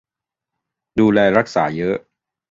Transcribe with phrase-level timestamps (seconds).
[0.99, 1.95] -ดูแลรักษาเยอะ